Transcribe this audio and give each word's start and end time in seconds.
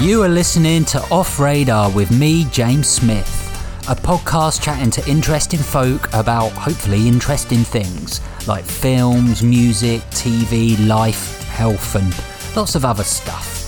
You 0.00 0.22
are 0.22 0.30
listening 0.30 0.86
to 0.86 0.98
Off 1.10 1.38
Radar 1.38 1.90
with 1.90 2.10
me, 2.10 2.46
James 2.46 2.88
Smith, 2.88 3.28
a 3.86 3.94
podcast 3.94 4.62
chatting 4.62 4.90
to 4.92 5.06
interesting 5.06 5.58
folk 5.58 6.08
about 6.14 6.52
hopefully 6.52 7.06
interesting 7.06 7.58
things 7.58 8.22
like 8.48 8.64
films, 8.64 9.42
music, 9.42 10.00
TV, 10.04 10.88
life, 10.88 11.42
health, 11.50 11.94
and 11.96 12.56
lots 12.56 12.76
of 12.76 12.86
other 12.86 13.04
stuff. 13.04 13.66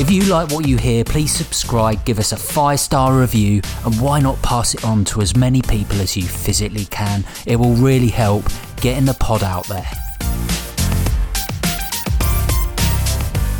If 0.00 0.10
you 0.10 0.22
like 0.24 0.50
what 0.50 0.66
you 0.66 0.78
hear, 0.78 1.04
please 1.04 1.30
subscribe, 1.30 2.04
give 2.04 2.18
us 2.18 2.32
a 2.32 2.36
five 2.36 2.80
star 2.80 3.16
review, 3.16 3.62
and 3.84 4.00
why 4.00 4.18
not 4.18 4.42
pass 4.42 4.74
it 4.74 4.84
on 4.84 5.04
to 5.04 5.20
as 5.20 5.36
many 5.36 5.62
people 5.62 6.00
as 6.00 6.16
you 6.16 6.24
physically 6.24 6.86
can? 6.86 7.24
It 7.46 7.54
will 7.54 7.74
really 7.74 8.08
help 8.08 8.44
getting 8.80 9.04
the 9.04 9.14
pod 9.14 9.44
out 9.44 9.68
there. 9.68 9.88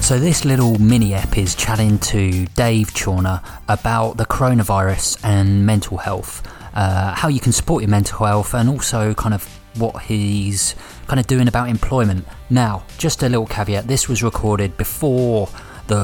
So, 0.07 0.21
this 0.21 0.45
little 0.45 0.79
mini 0.79 1.15
ep 1.15 1.37
is 1.37 1.57
chatting 1.57 1.99
to 1.99 2.47
Dave 2.55 2.95
Chawner 2.95 3.45
about 3.69 4.17
the 4.17 4.25
coronavirus 4.25 5.19
and 5.25 5.67
mental 5.67 5.97
health, 5.97 6.47
uh, 6.75 7.13
how 7.13 7.27
you 7.27 7.41
can 7.41 7.51
support 7.51 7.83
your 7.83 7.91
mental 7.91 8.25
health, 8.25 8.55
and 8.55 8.69
also 8.69 9.15
kind 9.15 9.35
of 9.35 9.43
what 9.75 10.05
he's 10.05 10.77
kind 11.09 11.19
of 11.19 11.27
doing 11.27 11.49
about 11.49 11.69
employment. 11.69 12.25
Now, 12.51 12.85
just 12.99 13.25
a 13.25 13.29
little 13.29 13.49
caveat 13.49 13.89
this 13.89 14.09
was 14.09 14.23
recorded 14.23 14.77
before 14.77 15.49
the 15.89 16.03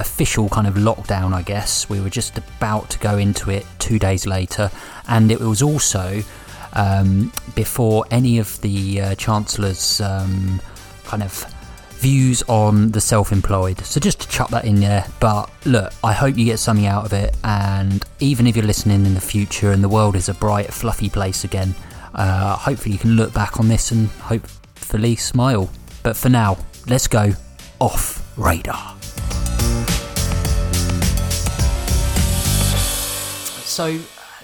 official 0.00 0.48
kind 0.48 0.66
of 0.66 0.76
lockdown, 0.76 1.34
I 1.34 1.42
guess. 1.42 1.90
We 1.90 2.00
were 2.00 2.08
just 2.08 2.38
about 2.38 2.88
to 2.88 2.98
go 3.00 3.18
into 3.18 3.50
it 3.50 3.66
two 3.78 3.98
days 3.98 4.26
later, 4.26 4.70
and 5.08 5.30
it 5.30 5.40
was 5.40 5.60
also 5.60 6.22
um, 6.72 7.30
before 7.54 8.06
any 8.10 8.38
of 8.38 8.58
the 8.62 9.02
uh, 9.02 9.14
Chancellor's 9.16 10.00
um, 10.00 10.58
kind 11.04 11.22
of 11.22 11.44
views 11.98 12.42
on 12.48 12.92
the 12.92 13.00
self 13.00 13.32
employed. 13.32 13.78
So 13.84 14.00
just 14.00 14.20
to 14.20 14.28
chuck 14.28 14.50
that 14.50 14.64
in 14.64 14.80
there. 14.80 15.06
But 15.20 15.50
look, 15.64 15.92
I 16.04 16.12
hope 16.12 16.36
you 16.36 16.44
get 16.44 16.58
something 16.58 16.86
out 16.86 17.04
of 17.04 17.12
it, 17.12 17.36
and 17.44 18.04
even 18.20 18.46
if 18.46 18.56
you're 18.56 18.64
listening 18.64 19.06
in 19.06 19.14
the 19.14 19.20
future 19.20 19.72
and 19.72 19.82
the 19.82 19.88
world 19.88 20.16
is 20.16 20.28
a 20.28 20.34
bright, 20.34 20.72
fluffy 20.72 21.08
place 21.08 21.44
again, 21.44 21.74
uh, 22.14 22.56
hopefully 22.56 22.92
you 22.92 22.98
can 22.98 23.16
look 23.16 23.32
back 23.32 23.60
on 23.60 23.68
this 23.68 23.90
and 23.90 24.08
hopefully 24.08 25.16
smile. 25.16 25.70
But 26.02 26.16
for 26.16 26.28
now, 26.28 26.58
let's 26.88 27.08
go 27.08 27.32
off 27.80 28.22
radar. 28.38 28.96
So, 33.64 33.98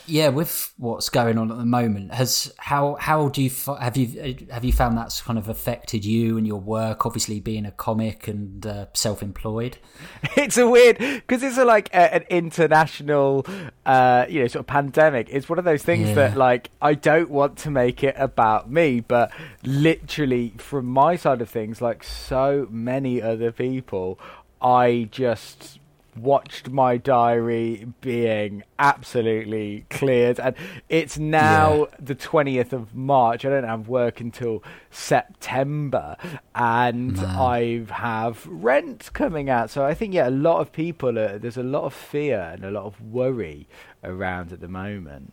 yeah, 0.06 0.28
with 0.28 0.72
what's 0.78 1.08
going 1.08 1.38
on 1.38 1.50
at 1.50 1.56
the 1.58 1.64
moment, 1.64 2.12
has 2.12 2.52
how 2.58 2.96
how 3.00 3.28
do 3.28 3.42
you 3.42 3.50
have 3.80 3.96
you 3.96 4.46
have 4.50 4.64
you 4.64 4.72
found 4.72 4.98
that's 4.98 5.20
kind 5.22 5.38
of 5.38 5.48
affected 5.48 6.04
you 6.04 6.36
and 6.36 6.46
your 6.46 6.60
work? 6.60 7.06
Obviously, 7.06 7.40
being 7.40 7.64
a 7.64 7.70
comic 7.70 8.26
and 8.26 8.66
uh, 8.66 8.86
self-employed. 8.94 9.78
It's 10.36 10.56
a 10.56 10.68
weird 10.68 10.98
because 10.98 11.42
it's 11.42 11.58
a, 11.58 11.64
like 11.64 11.88
a, 11.90 12.14
an 12.14 12.24
international, 12.30 13.46
uh, 13.86 14.26
you 14.28 14.40
know, 14.40 14.46
sort 14.48 14.60
of 14.60 14.66
pandemic. 14.66 15.28
It's 15.30 15.48
one 15.48 15.58
of 15.58 15.64
those 15.64 15.82
things 15.82 16.08
yeah. 16.08 16.14
that 16.14 16.36
like 16.36 16.70
I 16.80 16.94
don't 16.94 17.30
want 17.30 17.58
to 17.58 17.70
make 17.70 18.02
it 18.02 18.16
about 18.18 18.70
me, 18.70 19.00
but 19.00 19.30
literally 19.62 20.54
from 20.58 20.86
my 20.86 21.16
side 21.16 21.40
of 21.40 21.48
things, 21.48 21.80
like 21.80 22.02
so 22.02 22.66
many 22.70 23.22
other 23.22 23.52
people, 23.52 24.18
I 24.60 25.08
just 25.10 25.78
watched 26.16 26.68
my 26.70 26.96
diary 26.96 27.86
being 28.00 28.62
absolutely 28.78 29.86
cleared 29.88 30.38
and 30.38 30.54
it's 30.88 31.18
now 31.18 31.78
yeah. 31.78 31.96
the 32.00 32.14
20th 32.14 32.72
of 32.72 32.94
march 32.94 33.44
i 33.44 33.48
don't 33.48 33.64
have 33.64 33.88
work 33.88 34.20
until 34.20 34.62
september 34.90 36.16
and 36.54 37.16
Man. 37.16 37.24
i 37.24 37.86
have 37.92 38.46
rent 38.46 39.10
coming 39.14 39.48
out 39.48 39.70
so 39.70 39.84
i 39.84 39.94
think 39.94 40.12
yeah 40.12 40.28
a 40.28 40.30
lot 40.30 40.60
of 40.60 40.70
people 40.70 41.18
are, 41.18 41.38
there's 41.38 41.56
a 41.56 41.62
lot 41.62 41.84
of 41.84 41.94
fear 41.94 42.40
and 42.52 42.64
a 42.64 42.70
lot 42.70 42.84
of 42.84 43.00
worry 43.00 43.66
around 44.04 44.52
at 44.52 44.60
the 44.60 44.68
moment 44.68 45.32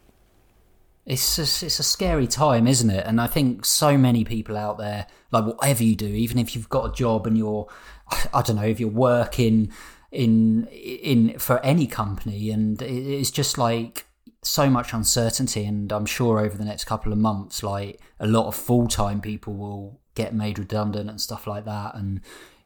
it's 1.09 1.39
a, 1.39 1.65
it's 1.65 1.79
a 1.79 1.83
scary 1.83 2.27
time, 2.27 2.67
isn't 2.67 2.89
it? 2.91 3.03
And 3.05 3.19
I 3.19 3.25
think 3.25 3.65
so 3.65 3.97
many 3.97 4.23
people 4.23 4.55
out 4.55 4.77
there, 4.77 5.07
like 5.31 5.43
whatever 5.43 5.83
you 5.83 5.95
do, 5.95 6.05
even 6.05 6.37
if 6.37 6.55
you've 6.55 6.69
got 6.69 6.91
a 6.91 6.93
job 6.93 7.25
and 7.25 7.35
you're, 7.35 7.67
I 8.31 8.43
don't 8.43 8.57
know, 8.57 8.63
if 8.63 8.79
you're 8.79 8.89
working 8.89 9.71
in 10.11 10.67
in 10.67 11.37
for 11.39 11.63
any 11.63 11.87
company, 11.87 12.49
and 12.51 12.81
it's 12.81 13.31
just 13.31 13.57
like 13.57 14.05
so 14.41 14.69
much 14.69 14.93
uncertainty. 14.93 15.65
And 15.65 15.91
I'm 15.91 16.05
sure 16.05 16.39
over 16.39 16.57
the 16.57 16.65
next 16.65 16.85
couple 16.85 17.11
of 17.11 17.17
months, 17.17 17.63
like 17.63 17.99
a 18.19 18.27
lot 18.27 18.47
of 18.47 18.55
full 18.55 18.87
time 18.87 19.21
people 19.21 19.53
will 19.53 19.99
get 20.15 20.33
made 20.33 20.59
redundant 20.59 21.09
and 21.09 21.21
stuff 21.21 21.47
like 21.47 21.65
that. 21.65 21.95
And 21.95 22.21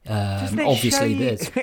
um, 0.07 0.59
obviously, 0.59 1.15
there's 1.15 1.49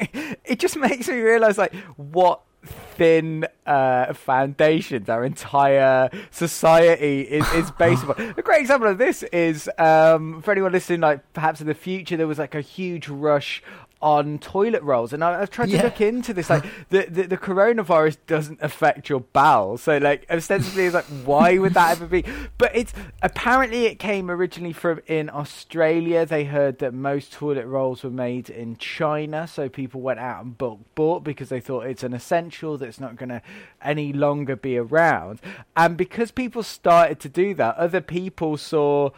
it 0.44 0.58
just 0.58 0.76
makes 0.76 1.08
me 1.08 1.20
realize 1.20 1.58
like 1.58 1.74
what 1.97 2.42
thin 2.62 3.47
uh, 3.66 4.12
foundations 4.12 5.08
our 5.08 5.24
entire 5.24 6.10
society 6.30 7.22
is, 7.22 7.50
is 7.54 7.70
based 7.78 8.04
upon. 8.04 8.34
A 8.36 8.42
great 8.42 8.60
example 8.60 8.88
of 8.88 8.98
this 8.98 9.22
is 9.24 9.70
um, 9.78 10.42
for 10.42 10.52
anyone 10.52 10.72
listening, 10.72 11.00
like 11.00 11.32
perhaps 11.32 11.60
in 11.60 11.66
the 11.66 11.74
future 11.74 12.16
there 12.16 12.26
was 12.26 12.38
like 12.38 12.54
a 12.54 12.60
huge 12.60 13.08
rush 13.08 13.62
on 14.03 14.38
toilet 14.38 14.83
rolls, 14.83 15.12
and 15.12 15.22
I, 15.22 15.41
have 15.41 15.50
tried 15.50 15.66
to 15.66 15.72
yeah. 15.72 15.83
look 15.83 16.00
into 16.00 16.33
this. 16.33 16.49
Like 16.49 16.65
the, 16.88 17.06
the, 17.09 17.22
the 17.27 17.37
coronavirus 17.37 18.16
doesn't 18.27 18.59
affect 18.62 19.09
your 19.09 19.21
bowels, 19.21 19.83
so 19.83 19.99
like 19.99 20.27
ostensibly, 20.31 20.87
it's 20.87 20.94
like 20.94 21.05
why 21.25 21.59
would 21.59 21.75
that 21.75 21.93
ever 21.93 22.06
be? 22.06 22.25
But 22.56 22.75
it's 22.75 22.93
apparently 23.22 23.87
it 23.87 23.99
came 23.99 24.31
originally 24.31 24.72
from 24.72 25.00
in 25.06 25.28
Australia. 25.28 26.25
They 26.25 26.44
heard 26.44 26.78
that 26.78 26.94
most 26.94 27.33
toilet 27.33 27.66
rolls 27.66 28.03
were 28.03 28.10
made 28.10 28.49
in 28.49 28.77
China, 28.77 29.47
so 29.47 29.69
people 29.69 30.00
went 30.00 30.21
out 30.21 30.44
and 30.44 30.56
bulk 30.56 30.81
bought 30.94 31.22
because 31.22 31.50
they 31.50 31.60
thought 31.60 31.87
it's 31.87 32.03
an 32.03 32.15
essential 32.15 32.78
that's 32.78 33.00
not 33.00 33.16
going 33.16 33.28
to 33.28 33.43
any 33.83 34.12
longer 34.12 34.56
be 34.56 34.78
around. 34.78 35.41
And 35.77 35.97
because 35.97 36.31
people 36.31 36.62
started 36.62 37.21
to 37.21 37.28
do 37.28 37.55
that, 37.55 37.77
other 37.77 38.00
people 38.00 38.56
saw 38.56 39.10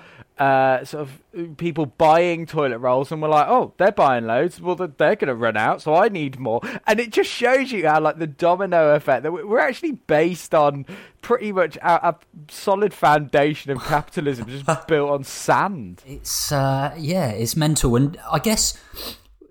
uh, 0.42 0.84
sort 0.84 1.08
of 1.08 1.56
people 1.56 1.86
buying 1.86 2.46
toilet 2.46 2.78
rolls 2.78 3.12
and 3.12 3.22
we're 3.22 3.28
like, 3.28 3.46
oh, 3.48 3.74
they're 3.76 3.92
buying 3.92 4.26
loads. 4.26 4.60
Well, 4.60 4.74
they're 4.74 4.88
going 4.88 5.28
to 5.28 5.36
run 5.36 5.56
out, 5.56 5.82
so 5.82 5.94
I 5.94 6.08
need 6.08 6.40
more. 6.40 6.60
And 6.88 6.98
it 6.98 7.10
just 7.10 7.30
shows 7.30 7.70
you 7.70 7.86
how, 7.86 8.00
like, 8.00 8.18
the 8.18 8.26
domino 8.26 8.96
effect 8.96 9.22
that 9.22 9.30
we're 9.30 9.60
actually 9.60 9.92
based 9.92 10.52
on 10.52 10.84
pretty 11.20 11.52
much 11.52 11.76
a, 11.76 12.08
a 12.08 12.16
solid 12.48 12.92
foundation 12.92 13.70
of 13.70 13.84
capitalism 13.84 14.48
just 14.48 14.66
built 14.88 15.10
on 15.10 15.22
sand. 15.22 16.02
It's, 16.04 16.50
uh, 16.50 16.92
yeah, 16.98 17.28
it's 17.28 17.56
mental. 17.56 17.94
And 17.94 18.18
I 18.30 18.40
guess 18.40 18.76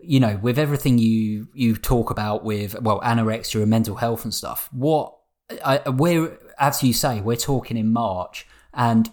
you 0.03 0.19
know, 0.19 0.40
with 0.41 0.58
everything 0.58 0.97
you 0.97 1.47
you 1.53 1.78
talk 1.78 2.09
about 2.09 2.44
with 2.44 2.81
well 2.81 3.00
anorexia 3.02 3.62
and 3.62 3.69
mental 3.69 3.96
health 3.96 4.23
and 4.23 4.34
stuff, 4.34 4.68
what 4.73 5.16
I, 5.63 5.88
we're 5.90 6.40
as 6.58 6.81
you 6.81 6.91
say, 6.91 7.22
we're 7.22 7.35
talking 7.35 7.78
in 7.78 7.94
March, 7.94 8.47
and 8.73 9.12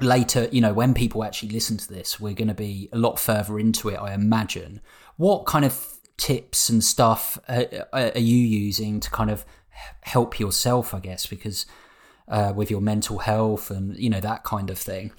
later, 0.00 0.48
you 0.52 0.60
know, 0.60 0.72
when 0.72 0.94
people 0.94 1.24
actually 1.24 1.50
listen 1.50 1.76
to 1.76 1.88
this, 1.88 2.20
we're 2.20 2.34
going 2.34 2.48
to 2.48 2.54
be 2.54 2.88
a 2.92 2.98
lot 2.98 3.18
further 3.18 3.58
into 3.58 3.88
it, 3.88 3.96
I 3.96 4.14
imagine. 4.14 4.80
What 5.16 5.46
kind 5.46 5.64
of 5.64 5.98
tips 6.16 6.68
and 6.68 6.82
stuff 6.82 7.38
are, 7.48 7.66
are 7.92 8.18
you 8.18 8.36
using 8.36 9.00
to 9.00 9.10
kind 9.10 9.30
of 9.30 9.44
help 10.02 10.38
yourself, 10.38 10.94
I 10.94 11.00
guess, 11.00 11.26
because 11.26 11.66
uh, 12.28 12.52
with 12.54 12.70
your 12.70 12.80
mental 12.80 13.18
health 13.18 13.70
and, 13.70 13.96
you 13.96 14.10
know, 14.10 14.20
that 14.20 14.44
kind 14.44 14.70
of 14.70 14.78
thing? 14.78 15.12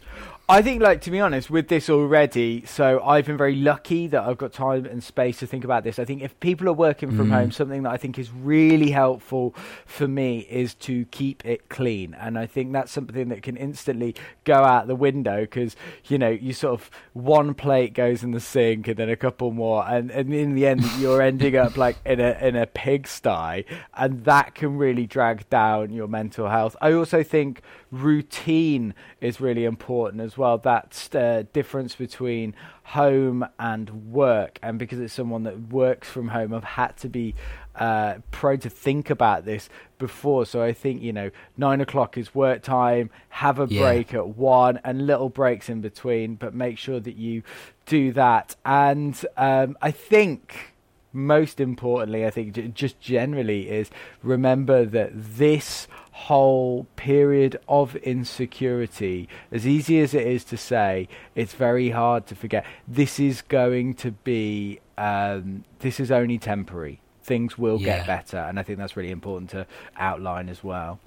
I 0.52 0.64
think, 0.64 0.82
like 0.82 1.02
to 1.02 1.12
be 1.12 1.20
honest, 1.20 1.52
with 1.52 1.68
this 1.68 1.92
already, 1.92 2.66
so 2.66 3.04
I've 3.06 3.28
been 3.28 3.38
very 3.38 3.56
lucky 3.56 4.08
that 4.08 4.24
I've 4.24 4.40
got 4.40 4.52
time 4.52 4.88
and 4.88 5.04
space 5.04 5.38
to 5.40 5.46
think 5.46 5.64
about 5.64 5.84
this. 5.84 6.00
I 6.00 6.06
think 6.06 6.24
if 6.24 6.40
people 6.40 6.68
are 6.68 6.74
working 6.74 7.16
from 7.16 7.28
mm. 7.28 7.34
home, 7.34 7.52
something 7.52 7.84
that 7.84 7.92
I 7.92 7.98
think 7.98 8.18
is 8.18 8.32
really 8.32 8.90
helpful 8.90 9.54
for 9.86 10.08
me 10.08 10.48
is 10.50 10.74
to 10.76 11.06
keep 11.12 11.46
it 11.46 11.70
clean, 11.70 12.16
and 12.16 12.36
I 12.36 12.48
think 12.48 12.74
that's 12.74 12.92
something 12.92 13.30
that 13.30 13.44
can 13.44 13.58
instantly 13.58 14.16
go 14.44 14.56
out 14.64 14.88
the 14.88 14.96
window 14.96 15.42
because 15.42 15.76
you 16.06 16.18
know 16.18 16.32
you 16.32 16.54
sort 16.54 16.74
of 16.74 16.90
one 17.14 17.54
plate 17.54 17.94
goes 17.94 18.24
in 18.24 18.32
the 18.32 18.40
sink 18.40 18.88
and 18.88 18.98
then 18.98 19.08
a 19.08 19.16
couple 19.16 19.52
more, 19.52 19.88
and, 19.88 20.10
and 20.10 20.34
in 20.34 20.56
the 20.56 20.66
end 20.66 20.84
you're 20.98 21.22
ending 21.22 21.58
up 21.58 21.78
like 21.78 21.98
in 22.08 22.20
a 22.20 22.32
in 22.42 22.56
a 22.56 22.66
pigsty, 22.66 23.66
and 23.94 24.26
that 24.26 24.56
can 24.56 24.80
really 24.80 25.06
drag 25.06 25.48
down 25.52 25.94
your 25.94 26.08
mental 26.08 26.50
health. 26.50 26.76
I 26.82 26.94
also 26.94 27.22
think 27.22 27.62
routine 27.92 28.96
is 29.22 29.40
really 29.40 29.66
important 29.66 30.22
as 30.22 30.38
well. 30.38 30.39
Well 30.40 30.58
that 30.60 31.10
uh, 31.14 31.44
difference 31.54 31.96
between 31.96 32.56
home 32.84 33.46
and 33.60 34.12
work, 34.12 34.58
and 34.64 34.80
because 34.80 35.00
it's 35.00 35.14
someone 35.14 35.44
that 35.44 35.70
works 35.70 36.10
from 36.10 36.30
home, 36.30 36.54
I've 36.54 36.64
had 36.64 36.98
to 36.98 37.10
be 37.10 37.36
uh, 37.76 38.16
prone 38.32 38.60
to 38.60 38.70
think 38.70 39.10
about 39.10 39.46
this 39.46 39.70
before. 40.00 40.46
So 40.46 40.64
I 40.64 40.74
think 40.74 41.02
you 41.02 41.14
know, 41.14 41.30
nine 41.58 41.82
o'clock 41.82 42.18
is 42.18 42.34
work 42.34 42.64
time. 42.64 43.12
Have 43.30 43.60
a 43.60 43.68
yeah. 43.70 43.82
break 43.82 44.14
at 44.14 44.30
one, 44.30 44.80
and 44.84 45.06
little 45.06 45.30
breaks 45.30 45.70
in 45.70 45.82
between, 45.82 46.36
but 46.36 46.56
make 46.56 46.78
sure 46.78 47.00
that 47.00 47.16
you 47.16 47.44
do 47.86 48.12
that. 48.14 48.56
And 48.66 49.24
um, 49.38 49.78
I 49.82 49.92
think 49.92 50.74
most 51.12 51.60
importantly, 51.60 52.26
I 52.26 52.30
think 52.30 52.74
just 52.74 53.00
generally 53.00 53.70
is 53.70 53.90
remember 54.24 54.86
that 54.86 55.12
this 55.14 55.88
whole 56.12 56.86
period 56.96 57.58
of 57.68 57.96
insecurity, 57.98 59.28
as 59.52 59.66
easy 59.66 60.00
as 60.00 60.14
it 60.14 60.26
is 60.28 60.44
to 60.46 60.58
say, 60.58 61.08
it's 61.36 61.54
very 61.54 61.90
hard 61.92 62.28
to 62.28 62.36
forget. 62.36 62.66
This 62.88 63.20
is 63.20 63.42
going 63.42 63.94
to 63.96 64.12
be 64.12 64.80
um, 64.98 65.64
this 65.80 66.00
is 66.00 66.12
only 66.12 66.38
temporary. 66.38 67.00
Things 67.24 67.58
will 67.58 67.80
Yeah. 67.80 67.98
get 68.00 68.08
better, 68.08 68.38
and 68.38 68.60
I 68.60 68.64
think 68.64 68.80
that's 68.80 68.98
really 68.98 69.12
important 69.12 69.50
to 69.52 69.66
outline 69.98 70.50
as 70.50 70.64
well. 70.64 71.00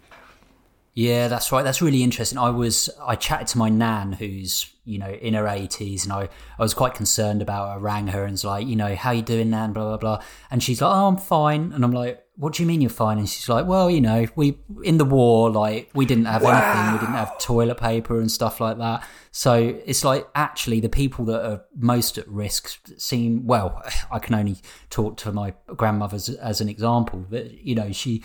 Yeah, 0.94 1.28
that's 1.28 1.50
right. 1.50 1.62
That's 1.62 1.80
really 1.80 2.02
interesting. 2.02 2.36
I 2.36 2.50
was 2.50 2.90
I 3.02 3.16
chatted 3.16 3.46
to 3.48 3.58
my 3.58 3.70
nan 3.70 4.12
who's, 4.12 4.66
you 4.84 4.98
know, 4.98 5.10
in 5.10 5.32
her 5.34 5.48
eighties 5.48 6.04
and 6.04 6.12
I, 6.12 6.28
I 6.58 6.62
was 6.62 6.74
quite 6.74 6.94
concerned 6.94 7.40
about 7.40 7.68
her, 7.68 7.74
I 7.74 7.76
rang 7.76 8.08
her 8.08 8.24
and 8.24 8.32
was 8.32 8.44
like, 8.44 8.66
you 8.66 8.76
know, 8.76 8.94
how 8.94 9.10
you 9.12 9.22
doing, 9.22 9.48
Nan? 9.50 9.72
Blah 9.72 9.84
blah 9.84 9.96
blah. 9.96 10.24
And 10.50 10.62
she's 10.62 10.82
like, 10.82 10.94
Oh, 10.94 11.08
I'm 11.08 11.16
fine 11.16 11.72
and 11.72 11.82
I'm 11.82 11.92
like, 11.92 12.21
What 12.36 12.54
do 12.54 12.62
you 12.62 12.66
mean 12.66 12.80
you're 12.80 12.90
fine? 12.90 13.18
And 13.18 13.28
she's 13.28 13.48
like, 13.48 13.66
Well, 13.66 13.90
you 13.90 14.00
know, 14.00 14.26
we 14.36 14.58
in 14.82 14.98
the 14.98 15.04
war, 15.04 15.50
like 15.50 15.90
we 15.94 16.06
didn't 16.06 16.24
have 16.24 16.42
anything, 16.42 16.92
we 16.92 16.98
didn't 16.98 17.14
have 17.14 17.38
toilet 17.38 17.78
paper 17.78 18.20
and 18.20 18.30
stuff 18.30 18.60
like 18.60 18.78
that. 18.78 19.06
So 19.30 19.80
it's 19.86 20.04
like 20.04 20.26
actually 20.34 20.80
the 20.80 20.88
people 20.88 21.24
that 21.26 21.44
are 21.44 21.64
most 21.76 22.18
at 22.18 22.28
risk 22.28 22.80
seem 22.98 23.46
well, 23.46 23.82
I 24.10 24.18
can 24.18 24.34
only 24.34 24.56
talk 24.90 25.16
to 25.18 25.32
my 25.32 25.54
grandmother 25.76 26.16
as, 26.16 26.28
as 26.28 26.60
an 26.60 26.68
example, 26.68 27.24
but 27.28 27.52
you 27.52 27.74
know, 27.74 27.92
she 27.92 28.22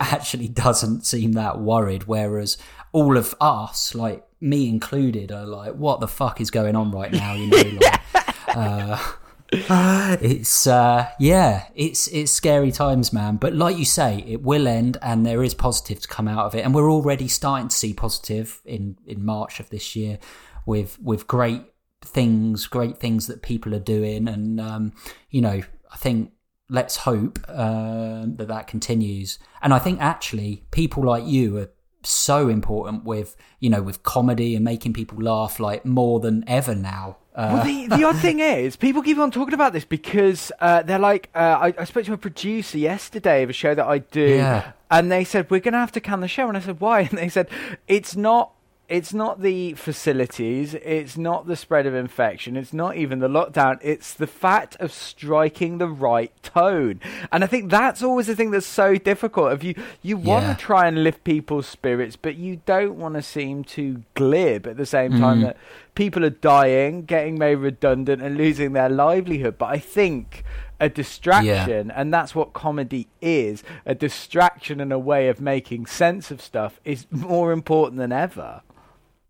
actually 0.00 0.48
doesn't 0.48 1.06
seem 1.06 1.32
that 1.32 1.60
worried, 1.60 2.04
whereas 2.04 2.58
all 2.92 3.16
of 3.16 3.34
us, 3.40 3.94
like 3.94 4.24
me 4.40 4.68
included, 4.68 5.32
are 5.32 5.46
like, 5.46 5.74
what 5.74 6.00
the 6.00 6.08
fuck 6.08 6.40
is 6.40 6.50
going 6.50 6.76
on 6.76 6.90
right 6.90 7.12
now? 7.12 7.34
You 7.34 7.46
know, 7.48 7.78
like, 7.80 8.46
uh, 8.56 9.12
it's 10.22 10.66
uh, 10.66 11.10
yeah, 11.18 11.66
it's 11.74 12.06
it's 12.08 12.32
scary 12.32 12.72
times, 12.72 13.12
man. 13.12 13.36
But 13.36 13.54
like 13.54 13.76
you 13.76 13.84
say, 13.84 14.24
it 14.26 14.42
will 14.42 14.66
end, 14.66 14.96
and 15.02 15.26
there 15.26 15.42
is 15.42 15.52
positive 15.52 16.00
to 16.00 16.08
come 16.08 16.26
out 16.26 16.46
of 16.46 16.54
it, 16.54 16.64
and 16.64 16.74
we're 16.74 16.90
already 16.90 17.28
starting 17.28 17.68
to 17.68 17.76
see 17.76 17.92
positive 17.92 18.62
in 18.64 18.96
in 19.06 19.22
March 19.22 19.60
of 19.60 19.68
this 19.68 19.94
year, 19.94 20.18
with 20.64 20.98
with 21.00 21.26
great 21.26 21.64
things, 22.00 22.66
great 22.66 22.96
things 22.98 23.26
that 23.26 23.42
people 23.42 23.74
are 23.74 23.80
doing, 23.80 24.26
and 24.26 24.58
um, 24.58 24.94
you 25.28 25.42
know, 25.42 25.60
I 25.92 25.96
think 25.98 26.32
let's 26.70 26.96
hope 26.96 27.38
uh, 27.46 28.24
that 28.24 28.48
that 28.48 28.66
continues. 28.68 29.38
And 29.60 29.74
I 29.74 29.78
think 29.78 30.00
actually, 30.00 30.64
people 30.70 31.04
like 31.04 31.26
you 31.26 31.58
are 31.58 31.68
so 32.04 32.48
important 32.48 33.04
with 33.04 33.36
you 33.60 33.68
know 33.68 33.82
with 33.82 34.02
comedy 34.02 34.56
and 34.56 34.64
making 34.64 34.94
people 34.94 35.18
laugh 35.18 35.60
like 35.60 35.84
more 35.84 36.20
than 36.20 36.42
ever 36.48 36.74
now. 36.74 37.18
Uh, 37.34 37.50
Well, 37.54 37.64
the, 37.64 37.86
the 37.96 38.04
odd 38.04 38.16
thing 38.16 38.38
is, 38.56 38.76
people 38.76 39.02
keep 39.02 39.18
on 39.18 39.30
talking 39.30 39.54
about 39.54 39.72
this 39.72 39.84
because 39.84 40.52
uh, 40.60 40.82
they're 40.82 40.98
like, 40.98 41.30
uh, 41.34 41.38
I, 41.38 41.74
I 41.78 41.84
spoke 41.84 42.04
to 42.06 42.12
a 42.12 42.18
producer 42.18 42.78
yesterday 42.78 43.42
of 43.42 43.50
a 43.50 43.54
show 43.54 43.74
that 43.74 43.86
I 43.86 43.98
do, 43.98 44.20
Yeah. 44.36 44.72
and 44.90 45.10
they 45.10 45.24
said 45.24 45.50
we're 45.50 45.60
going 45.60 45.72
to 45.72 45.78
have 45.78 45.92
to 45.92 46.00
can 46.00 46.20
the 46.20 46.28
show, 46.28 46.48
and 46.48 46.56
I 46.56 46.60
said 46.60 46.80
why, 46.80 47.00
and 47.10 47.18
they 47.18 47.28
said 47.28 47.48
it's 47.88 48.16
not. 48.16 48.52
It's 48.88 49.14
not 49.14 49.40
the 49.40 49.72
facilities, 49.72 50.74
it's 50.74 51.16
not 51.16 51.46
the 51.46 51.56
spread 51.56 51.86
of 51.86 51.94
infection, 51.94 52.58
it's 52.58 52.74
not 52.74 52.94
even 52.96 53.20
the 53.20 53.28
lockdown, 53.28 53.78
it's 53.80 54.12
the 54.12 54.26
fact 54.26 54.76
of 54.80 54.92
striking 54.92 55.78
the 55.78 55.88
right 55.88 56.30
tone. 56.42 57.00
And 57.30 57.42
I 57.42 57.46
think 57.46 57.70
that's 57.70 58.02
always 58.02 58.26
the 58.26 58.36
thing 58.36 58.50
that's 58.50 58.66
so 58.66 58.96
difficult. 58.96 59.52
If 59.52 59.64
you, 59.64 59.74
you 60.02 60.18
want 60.18 60.46
to 60.46 60.62
try 60.62 60.88
and 60.88 61.02
lift 61.04 61.24
people's 61.24 61.66
spirits, 61.66 62.16
but 62.16 62.36
you 62.36 62.60
don't 62.66 62.96
want 62.96 63.14
to 63.14 63.22
seem 63.22 63.64
too 63.64 64.02
glib 64.14 64.66
at 64.66 64.76
the 64.76 64.84
same 64.84 65.12
time 65.12 65.38
Mm. 65.38 65.42
that 65.44 65.56
people 65.94 66.22
are 66.22 66.30
dying, 66.30 67.04
getting 67.06 67.38
made 67.38 67.54
redundant, 67.54 68.20
and 68.20 68.36
losing 68.36 68.74
their 68.74 68.90
livelihood. 68.90 69.56
But 69.56 69.70
I 69.70 69.78
think 69.78 70.44
a 70.78 70.90
distraction, 70.90 71.90
and 71.92 72.12
that's 72.12 72.34
what 72.34 72.52
comedy 72.52 73.06
is 73.22 73.62
a 73.86 73.94
distraction 73.94 74.80
and 74.80 74.92
a 74.92 74.98
way 74.98 75.28
of 75.28 75.40
making 75.40 75.86
sense 75.86 76.30
of 76.30 76.42
stuff, 76.42 76.78
is 76.84 77.06
more 77.10 77.52
important 77.52 77.98
than 77.98 78.12
ever. 78.12 78.60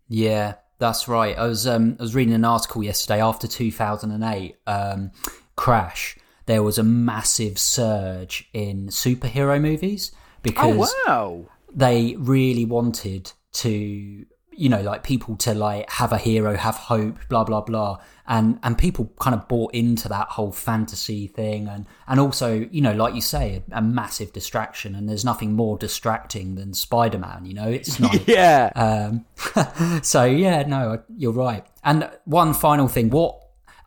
Yeah, 0.07 0.55
that's 0.79 1.07
right. 1.07 1.37
I 1.37 1.47
was 1.47 1.65
um, 1.67 1.95
I 1.99 2.03
was 2.03 2.13
reading 2.15 2.33
an 2.33 2.45
article 2.45 2.83
yesterday 2.83 3.21
after 3.21 3.47
2008 3.47 4.55
um, 4.67 5.11
crash. 5.55 6.17
There 6.45 6.61
was 6.63 6.77
a 6.77 6.83
massive 6.83 7.57
surge 7.57 8.49
in 8.53 8.87
superhero 8.87 9.61
movies 9.61 10.11
because 10.41 10.93
Oh, 11.07 11.07
wow. 11.07 11.45
they 11.73 12.15
really 12.17 12.65
wanted 12.65 13.31
to 13.53 14.25
you 14.55 14.69
know 14.69 14.81
like 14.81 15.03
people 15.03 15.35
to 15.37 15.53
like 15.53 15.89
have 15.89 16.11
a 16.11 16.17
hero 16.17 16.55
have 16.55 16.75
hope 16.75 17.17
blah 17.29 17.43
blah 17.43 17.61
blah 17.61 17.97
and 18.27 18.59
and 18.63 18.77
people 18.77 19.11
kind 19.19 19.35
of 19.35 19.47
bought 19.47 19.73
into 19.73 20.07
that 20.07 20.27
whole 20.29 20.51
fantasy 20.51 21.27
thing 21.27 21.67
and 21.67 21.85
and 22.07 22.19
also 22.19 22.67
you 22.71 22.81
know 22.81 22.93
like 22.93 23.13
you 23.13 23.21
say 23.21 23.61
a, 23.71 23.77
a 23.77 23.81
massive 23.81 24.31
distraction 24.33 24.95
and 24.95 25.09
there's 25.09 25.25
nothing 25.25 25.53
more 25.53 25.77
distracting 25.77 26.55
than 26.55 26.73
spider-man 26.73 27.45
you 27.45 27.53
know 27.53 27.67
it's 27.67 27.99
not 27.99 28.15
Yeah. 28.27 28.71
um, 28.75 29.25
so 30.01 30.25
yeah, 30.25 30.63
no, 30.63 31.01
you're 31.17 31.31
right. 31.31 31.65
And 31.83 32.09
one 32.25 32.53
final 32.53 32.87
thing, 32.87 33.09
what 33.09 33.39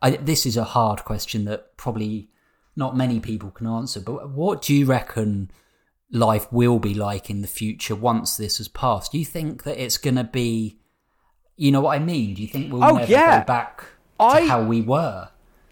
I, 0.03 0.11
this 0.11 0.47
is 0.47 0.57
a 0.57 0.65
hard 0.65 1.05
question 1.05 1.45
that 1.47 1.77
probably 1.77 2.29
not 2.77 2.97
many 2.97 3.21
people 3.21 3.51
can 3.51 3.67
answer, 3.67 4.01
but 4.01 4.31
what 4.31 4.63
do 4.63 4.75
you 4.75 4.87
reckon 4.87 5.51
life 6.11 6.51
will 6.53 6.79
be 6.79 6.95
like 6.95 7.29
in 7.31 7.43
the 7.43 7.49
future 7.49 7.95
once 7.95 8.37
this 8.37 8.59
has 8.59 8.69
passed? 8.69 9.13
Do 9.13 9.19
you 9.19 9.25
think 9.25 9.65
that 9.65 9.83
it's 9.83 9.99
going 9.99 10.17
to 10.17 10.25
be, 10.25 10.79
you 11.57 11.71
know 11.73 11.81
what 11.81 11.97
I 11.97 11.99
mean? 11.99 12.35
Do 12.35 12.43
you 12.43 12.49
think 12.49 12.73
we'll 12.73 12.85
Oh, 12.85 12.97
never 12.97 13.11
yeah. 13.11 13.41
go 13.41 13.47
back 13.47 13.81
to 13.81 14.25
I- 14.25 14.47
how 14.47 14.63
we 14.63 14.81
were? 14.83 15.29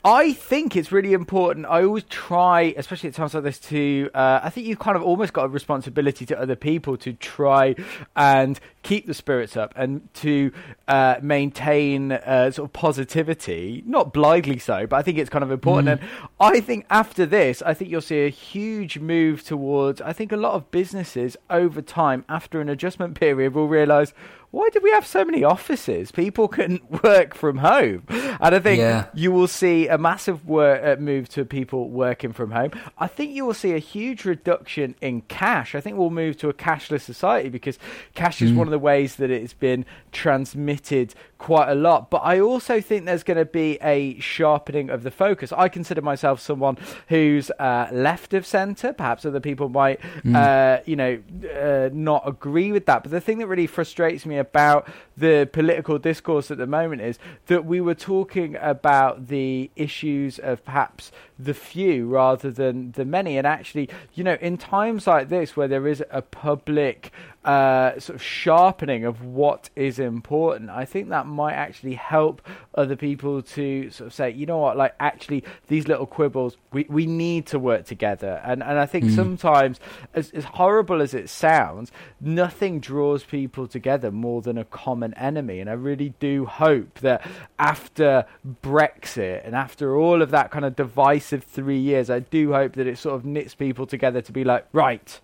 I 0.06 0.34
think 0.34 0.76
it's 0.76 0.92
really 0.92 1.14
important. 1.14 1.64
I 1.64 1.82
always 1.82 2.04
try, 2.04 2.74
especially 2.76 3.08
at 3.08 3.14
times 3.14 3.32
like 3.32 3.42
this, 3.42 3.58
to. 3.60 4.10
Uh, 4.12 4.40
I 4.42 4.50
think 4.50 4.66
you've 4.66 4.78
kind 4.78 4.98
of 4.98 5.02
almost 5.02 5.32
got 5.32 5.46
a 5.46 5.48
responsibility 5.48 6.26
to 6.26 6.38
other 6.38 6.56
people 6.56 6.98
to 6.98 7.14
try 7.14 7.74
and 8.14 8.60
keep 8.82 9.06
the 9.06 9.14
spirits 9.14 9.56
up 9.56 9.72
and 9.76 10.12
to 10.14 10.52
uh, 10.88 11.16
maintain 11.22 12.12
uh, 12.12 12.50
sort 12.50 12.68
of 12.68 12.72
positivity. 12.74 13.82
Not 13.86 14.12
blindly 14.12 14.58
so, 14.58 14.86
but 14.86 14.96
I 14.96 15.02
think 15.02 15.16
it's 15.16 15.30
kind 15.30 15.42
of 15.42 15.50
important. 15.50 15.88
And 15.88 16.00
I 16.38 16.60
think 16.60 16.84
after 16.90 17.24
this, 17.24 17.62
I 17.62 17.72
think 17.72 17.90
you'll 17.90 18.02
see 18.02 18.26
a 18.26 18.28
huge 18.28 18.98
move 18.98 19.42
towards. 19.42 20.02
I 20.02 20.12
think 20.12 20.32
a 20.32 20.36
lot 20.36 20.52
of 20.52 20.70
businesses 20.70 21.34
over 21.48 21.80
time, 21.80 22.26
after 22.28 22.60
an 22.60 22.68
adjustment 22.68 23.18
period, 23.18 23.54
will 23.54 23.68
realise. 23.68 24.12
Why 24.54 24.68
do 24.72 24.78
we 24.82 24.90
have 24.92 25.04
so 25.04 25.24
many 25.24 25.42
offices? 25.42 26.12
People 26.12 26.46
can 26.46 26.78
work 27.02 27.34
from 27.34 27.58
home, 27.58 28.04
and 28.08 28.54
I 28.54 28.60
think 28.60 28.78
Yeah. 28.78 29.06
you 29.12 29.32
will 29.32 29.48
see 29.48 29.88
a 29.88 29.98
massive 29.98 30.46
wor- 30.46 30.76
uh, 30.80 30.94
move 30.96 31.28
to 31.30 31.44
people 31.44 31.90
working 31.90 32.32
from 32.32 32.52
home. 32.52 32.70
I 32.96 33.08
think 33.08 33.32
you 33.32 33.44
will 33.44 33.52
see 33.54 33.72
a 33.72 33.78
huge 33.80 34.24
reduction 34.24 34.94
in 35.00 35.22
cash. 35.22 35.74
I 35.74 35.80
think 35.80 35.96
we'll 35.98 36.10
move 36.10 36.36
to 36.38 36.48
a 36.48 36.54
cashless 36.54 37.00
society 37.00 37.48
because 37.48 37.80
cash 38.14 38.40
is 38.42 38.52
one 38.52 38.68
of 38.68 38.70
the 38.70 38.78
ways 38.78 39.16
that 39.16 39.28
it's 39.30 39.54
been 39.54 39.84
transmitted 40.12 41.14
quite 41.44 41.68
a 41.68 41.74
lot. 41.74 42.08
But 42.08 42.22
I 42.24 42.40
also 42.40 42.80
think 42.80 43.04
there's 43.04 43.22
going 43.22 43.36
to 43.36 43.44
be 43.44 43.76
a 43.82 44.18
sharpening 44.18 44.88
of 44.88 45.02
the 45.02 45.10
focus. 45.10 45.52
I 45.52 45.68
consider 45.68 46.00
myself 46.00 46.40
someone 46.40 46.78
who's 47.10 47.50
uh, 47.58 47.88
left 47.92 48.32
of 48.32 48.46
centre. 48.46 48.94
Perhaps 48.94 49.26
other 49.26 49.40
people 49.40 49.68
might, 49.68 50.00
uh, 50.34 50.78
you 50.86 50.96
know, 50.96 51.20
uh, 51.54 51.90
not 51.92 52.26
agree 52.26 52.72
with 52.72 52.86
that. 52.86 53.02
But 53.02 53.12
the 53.12 53.20
thing 53.20 53.36
that 53.40 53.46
really 53.46 53.66
frustrates 53.66 54.24
me 54.24 54.38
about 54.38 54.88
the 55.18 55.46
political 55.52 55.98
discourse 55.98 56.50
at 56.50 56.56
the 56.56 56.66
moment 56.66 57.02
is 57.02 57.18
that 57.48 57.66
we 57.66 57.78
were 57.78 57.94
talking 57.94 58.56
about 58.56 59.28
the 59.28 59.70
issues 59.76 60.38
of 60.38 60.64
perhaps 60.64 61.12
the 61.38 61.52
few 61.52 62.06
rather 62.08 62.50
than 62.50 62.92
the 62.92 63.04
many. 63.04 63.36
And 63.36 63.46
actually, 63.46 63.90
you 64.14 64.24
know, 64.24 64.38
in 64.40 64.56
times 64.56 65.06
like 65.06 65.28
this 65.28 65.58
where 65.58 65.68
there 65.68 65.86
is 65.86 66.02
a 66.10 66.22
public 66.22 67.12
uh, 67.44 67.98
sort 68.00 68.16
of 68.16 68.22
sharpening 68.22 69.04
of 69.04 69.22
what 69.24 69.68
is 69.76 69.98
important, 69.98 70.70
I 70.70 70.84
think 70.84 71.10
that 71.10 71.26
might 71.26 71.52
actually 71.54 71.94
help 71.94 72.40
other 72.74 72.96
people 72.96 73.42
to 73.42 73.90
sort 73.90 74.06
of 74.06 74.14
say, 74.14 74.30
you 74.30 74.46
know 74.46 74.58
what, 74.58 74.76
like 74.76 74.94
actually 74.98 75.44
these 75.68 75.86
little 75.86 76.06
quibbles, 76.06 76.56
we, 76.72 76.86
we 76.88 77.06
need 77.06 77.46
to 77.46 77.58
work 77.58 77.84
together. 77.84 78.40
And 78.44 78.62
and 78.62 78.78
I 78.78 78.86
think 78.86 79.10
sometimes, 79.10 79.78
as, 80.14 80.30
as 80.30 80.44
horrible 80.44 81.02
as 81.02 81.12
it 81.12 81.28
sounds, 81.28 81.92
nothing 82.20 82.80
draws 82.80 83.24
people 83.24 83.66
together 83.66 84.10
more 84.10 84.40
than 84.40 84.56
a 84.56 84.64
common 84.64 85.12
enemy. 85.14 85.60
And 85.60 85.68
I 85.68 85.74
really 85.74 86.14
do 86.18 86.46
hope 86.46 87.00
that 87.00 87.26
after 87.58 88.24
Brexit 88.62 89.46
and 89.46 89.54
after 89.54 89.96
all 89.96 90.22
of 90.22 90.30
that 90.30 90.50
kind 90.50 90.64
of 90.64 90.76
divisive 90.76 91.44
three 91.44 91.78
years, 91.78 92.08
I 92.08 92.20
do 92.20 92.52
hope 92.52 92.74
that 92.74 92.86
it 92.86 92.98
sort 92.98 93.16
of 93.16 93.24
knits 93.24 93.54
people 93.54 93.86
together 93.86 94.22
to 94.22 94.32
be 94.32 94.44
like, 94.44 94.66
right, 94.72 95.20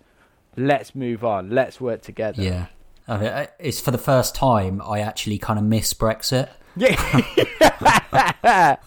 let's 0.55 0.95
move 0.95 1.23
on, 1.23 1.49
let's 1.49 1.79
work 1.79 2.01
together. 2.01 2.41
Yeah. 2.41 2.65
I 3.07 3.17
mean, 3.17 3.47
it's 3.59 3.79
for 3.79 3.91
the 3.91 3.97
first 3.97 4.35
time 4.35 4.81
I 4.81 4.99
actually 4.99 5.37
kind 5.37 5.59
of 5.59 5.65
miss 5.65 5.93
Brexit. 5.93 6.49
Yeah, 6.77 6.91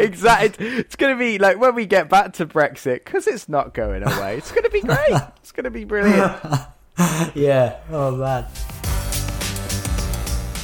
exactly. 0.00 0.66
It's 0.66 0.96
going 0.96 1.14
to 1.14 1.18
be 1.18 1.38
like 1.38 1.60
when 1.60 1.76
we 1.76 1.86
get 1.86 2.08
back 2.08 2.32
to 2.34 2.46
Brexit 2.46 3.04
because 3.04 3.28
it's 3.28 3.48
not 3.48 3.72
going 3.72 4.02
away. 4.02 4.36
It's 4.38 4.50
going 4.50 4.64
to 4.64 4.70
be 4.70 4.80
great. 4.80 5.12
It's 5.36 5.52
going 5.52 5.64
to 5.64 5.70
be 5.70 5.84
brilliant. 5.84 6.40
Yeah. 7.34 7.78
Oh 7.90 8.14
man. 8.14 8.44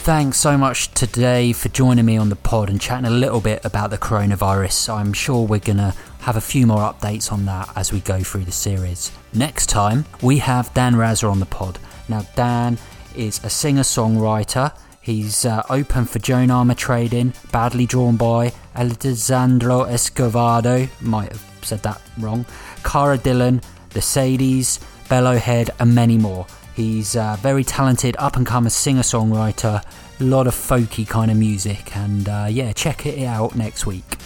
Thanks 0.05 0.39
so 0.39 0.59
much 0.59 0.93
today 0.93 1.53
for 1.53 1.71
joining 1.71 2.05
me 2.05 2.19
on 2.19 2.29
the 2.29 2.37
pod 2.37 2.69
and 2.69 2.79
chatting 2.81 3.07
a 3.07 3.11
little 3.11 3.41
bit 3.41 3.65
about 3.65 3.89
the 3.91 3.97
coronavirus. 3.97 4.93
I'm 4.93 5.15
sure 5.15 5.47
we're 5.47 5.61
going 5.61 5.79
to 5.79 5.95
have 6.27 6.37
a 6.37 6.41
few 6.41 6.67
more 6.67 6.81
updates 6.81 7.31
on 7.33 7.47
that 7.47 7.71
as 7.77 7.93
we 7.93 8.01
go 8.01 8.21
through 8.21 8.43
the 8.43 8.51
series. 8.51 9.13
Next 9.33 9.69
time, 9.69 10.05
we 10.21 10.39
have 10.39 10.75
Dan 10.75 10.95
Raza 10.95 11.31
on 11.31 11.39
the 11.39 11.47
pod. 11.47 11.79
Now, 12.09 12.23
Dan 12.35 12.79
is 13.15 13.39
a 13.45 13.49
singer 13.49 13.85
songwriter. 13.85 14.77
He's 15.01 15.45
uh, 15.45 15.63
open 15.71 16.05
for 16.05 16.19
Joan 16.19 16.51
Armour 16.51 16.75
trading, 16.75 17.33
Badly 17.53 17.87
Drawn 17.87 18.17
Boy 18.17 18.51
Alessandro 18.75 19.85
Escovedo, 19.85 20.89
might 21.01 21.31
have 21.31 21.45
said 21.63 21.85
that 21.85 22.03
wrong, 22.19 22.45
Cara 22.83 23.19
Dillon, 23.19 23.61
the 23.91 24.01
Sadies, 24.01 24.81
Bellowhead, 25.09 25.71
and 25.79 25.95
many 25.95 26.19
more. 26.19 26.45
He's 26.75 27.15
a 27.15 27.39
very 27.41 27.63
talented 27.63 28.17
up 28.19 28.35
and 28.35 28.45
coming 28.45 28.71
singer 28.71 29.03
songwriter, 29.03 29.81
a 30.19 30.25
lot 30.25 30.49
of 30.49 30.57
folky 30.57 31.07
kind 31.07 31.31
of 31.31 31.37
music, 31.37 31.97
and 31.97 32.29
uh, 32.29 32.49
yeah, 32.51 32.73
check 32.73 33.07
it 33.07 33.25
out 33.25 33.55
next 33.55 33.87
week. 33.87 34.17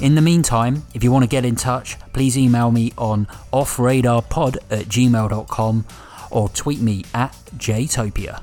In 0.00 0.14
the 0.14 0.22
meantime, 0.22 0.84
if 0.94 1.04
you 1.04 1.12
want 1.12 1.24
to 1.24 1.28
get 1.28 1.44
in 1.44 1.56
touch, 1.56 1.98
please 2.14 2.38
email 2.38 2.70
me 2.70 2.92
on 2.96 3.26
offradarpod 3.52 4.56
at 4.70 4.86
gmail.com 4.86 5.84
or 6.30 6.48
tweet 6.48 6.80
me 6.80 7.04
at 7.12 7.36
jtopia. 7.56 8.40